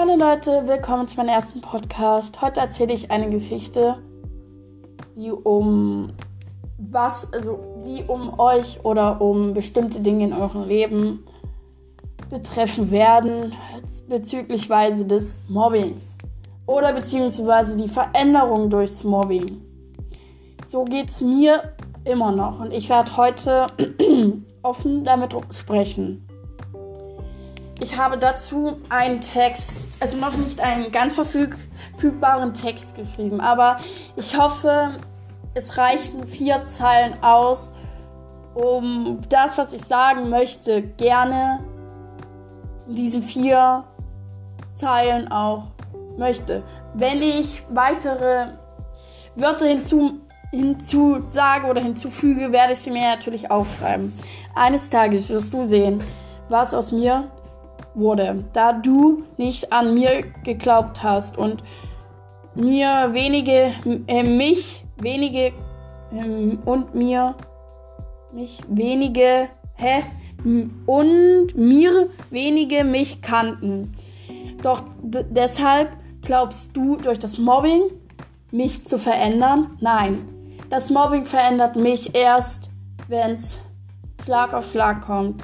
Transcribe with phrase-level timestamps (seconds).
[0.00, 2.40] Hallo Leute, willkommen zu meinem ersten Podcast.
[2.40, 3.98] Heute erzähle ich eine Geschichte,
[5.14, 6.14] die um
[6.78, 11.26] was, also die um euch oder um bestimmte Dinge in eurem Leben
[12.30, 13.52] betreffen werden,
[14.08, 16.16] bezüglich des Mobbings
[16.64, 19.60] oder beziehungsweise die Veränderung durchs Mobbing.
[20.66, 21.74] So geht es mir
[22.06, 23.66] immer noch und ich werde heute
[24.62, 26.26] offen damit sprechen.
[27.82, 33.78] Ich habe dazu einen Text, also noch nicht einen ganz verfügbaren Text geschrieben, aber
[34.16, 34.90] ich hoffe,
[35.54, 37.70] es reichen vier Zeilen aus,
[38.54, 41.64] um das, was ich sagen möchte, gerne
[42.86, 43.84] in diesen vier
[44.74, 45.68] Zeilen auch
[46.18, 46.62] möchte.
[46.92, 48.48] Wenn ich weitere
[49.36, 54.12] Wörter hinzu, hinzusage oder hinzufüge, werde ich sie mir natürlich aufschreiben.
[54.54, 56.02] Eines Tages wirst du sehen,
[56.50, 57.30] was aus mir
[57.94, 61.62] wurde, da du nicht an mir geglaubt hast und
[62.54, 63.72] mir wenige,
[64.06, 65.52] äh, mich wenige
[66.12, 67.34] äh, und mir
[68.32, 70.04] mich wenige, hä?
[70.86, 73.94] Und mir wenige mich kannten.
[74.62, 75.90] Doch deshalb
[76.22, 77.82] glaubst du durch das Mobbing
[78.50, 79.76] mich zu verändern?
[79.80, 80.26] Nein.
[80.70, 82.70] Das Mobbing verändert mich erst,
[83.08, 83.58] wenn es
[84.24, 85.42] Schlag auf Schlag kommt.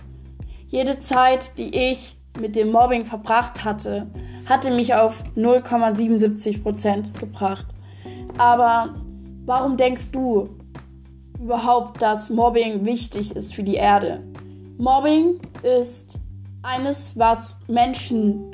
[0.68, 4.06] Jede Zeit, die ich mit dem Mobbing verbracht hatte,
[4.48, 7.66] hatte mich auf 0,77% gebracht.
[8.38, 8.94] Aber
[9.44, 10.50] warum denkst du
[11.40, 14.22] überhaupt, dass Mobbing wichtig ist für die Erde?
[14.78, 16.18] Mobbing ist
[16.62, 18.50] eines, was Menschen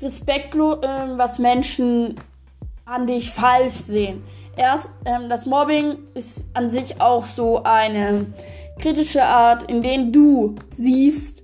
[0.00, 2.14] respektlos, äh, was Menschen
[2.84, 4.22] an dich falsch sehen.
[4.56, 8.26] Erst, ähm, das Mobbing ist an sich auch so eine
[8.80, 11.42] kritische Art, in der du siehst,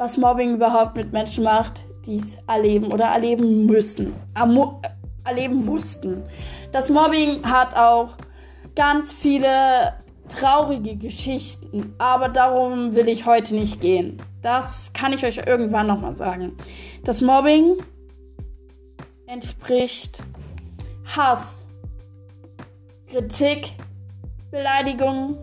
[0.00, 4.14] was Mobbing überhaupt mit Menschen macht, die es erleben oder erleben müssen.
[4.34, 4.80] Ermu
[5.24, 6.22] erleben mussten.
[6.72, 8.16] Das Mobbing hat auch
[8.74, 9.92] ganz viele
[10.30, 14.16] traurige Geschichten, aber darum will ich heute nicht gehen.
[14.40, 16.56] Das kann ich euch irgendwann nochmal sagen.
[17.04, 17.76] Das Mobbing
[19.26, 20.22] entspricht
[21.14, 21.66] Hass,
[23.06, 23.74] Kritik,
[24.50, 25.36] Beleidigung,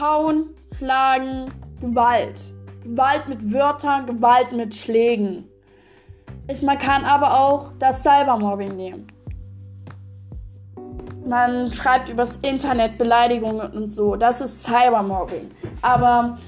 [0.00, 1.50] Hauen, Schlagen,
[1.80, 2.40] Gewalt.
[2.82, 5.48] Gewalt mit Wörtern, Gewalt mit Schlägen.
[6.46, 9.06] Ist, man kann aber auch das Cybermobbing nehmen.
[11.26, 14.16] Man schreibt übers Internet Beleidigungen und so.
[14.16, 15.50] Das ist Cybermobbing.
[15.82, 16.38] Aber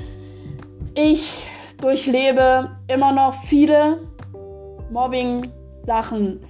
[0.95, 1.45] ich
[1.79, 3.99] durchlebe immer noch viele
[5.81, 6.41] Mobbing-Sachen.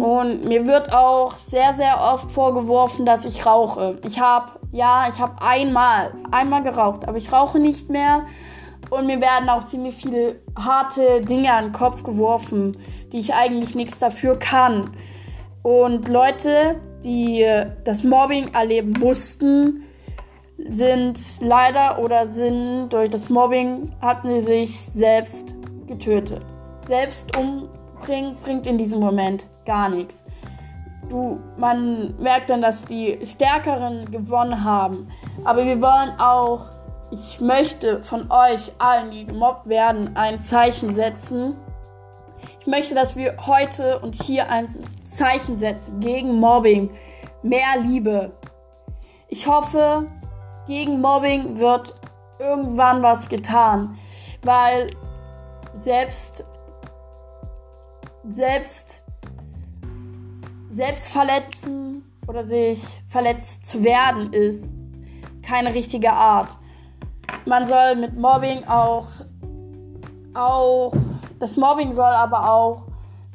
[0.00, 3.98] Und mir wird auch sehr, sehr oft vorgeworfen, dass ich rauche.
[4.06, 8.24] Ich habe ja, ich habe einmal, einmal geraucht, aber ich rauche nicht mehr.
[8.90, 12.72] Und mir werden auch ziemlich viele harte Dinge an den Kopf geworfen,
[13.12, 14.90] die ich eigentlich nichts dafür kann.
[15.62, 17.46] Und Leute, die
[17.84, 19.84] das Mobbing erleben mussten,
[20.58, 25.54] sind leider oder sind durch das Mobbing, hatten sie sich selbst
[25.86, 26.42] getötet.
[26.86, 30.24] Selbst umbringen bringt in diesem Moment gar nichts
[31.08, 35.08] du, man merkt dann, dass die Stärkeren gewonnen haben.
[35.44, 36.66] Aber wir wollen auch,
[37.10, 41.56] ich möchte von euch allen, die gemobbt werden, ein Zeichen setzen.
[42.60, 44.68] Ich möchte, dass wir heute und hier ein
[45.04, 46.90] Zeichen setzen gegen Mobbing.
[47.42, 48.32] Mehr Liebe.
[49.28, 50.06] Ich hoffe,
[50.66, 51.94] gegen Mobbing wird
[52.38, 53.98] irgendwann was getan.
[54.42, 54.88] Weil
[55.76, 56.44] selbst,
[58.30, 59.02] selbst
[60.72, 64.74] selbst verletzen oder sich verletzt zu werden ist
[65.42, 66.56] keine richtige Art.
[67.46, 69.06] Man soll mit Mobbing auch
[70.34, 70.92] auch
[71.38, 72.82] das Mobbing soll aber auch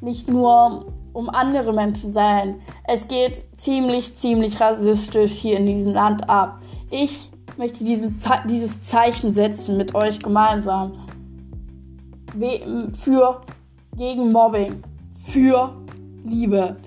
[0.01, 2.61] nicht nur um andere Menschen sein.
[2.83, 6.59] Es geht ziemlich ziemlich rassistisch hier in diesem Land ab.
[6.89, 8.15] Ich möchte diesen,
[8.49, 10.93] dieses Zeichen setzen mit euch gemeinsam.
[13.03, 13.41] Für
[13.99, 14.81] gegen Mobbing,
[15.27, 15.75] für
[16.23, 16.77] Liebe.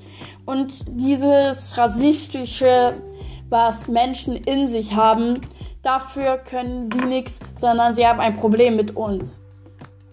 [0.46, 2.94] Und dieses rassistische,
[3.50, 5.38] was Menschen in sich haben,
[5.82, 9.40] dafür können sie nichts, sondern sie haben ein Problem mit uns.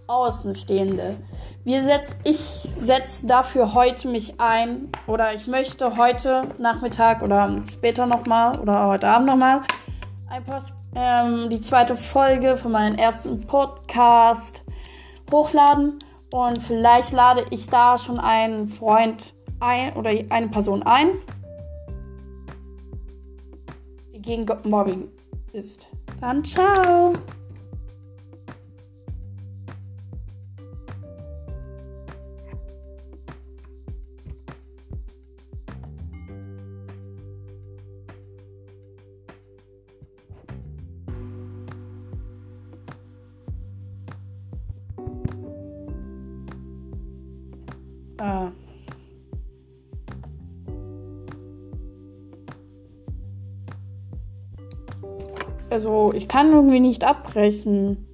[0.08, 1.16] Außenstehende.
[1.64, 8.08] Wir setz, ich setze dafür heute mich ein oder ich möchte heute Nachmittag oder später
[8.08, 9.62] nochmal oder heute Abend nochmal
[10.96, 14.64] ähm, die zweite Folge von meinem ersten Podcast
[15.32, 16.00] hochladen
[16.32, 21.12] und vielleicht lade ich da schon einen Freund ein oder eine Person ein,
[24.14, 25.10] die gegen Mobbing
[25.54, 25.88] ist.
[26.22, 27.14] Dann ciao!
[48.20, 48.52] Äh,
[55.70, 58.09] also ich kann irgendwie nicht abbrechen.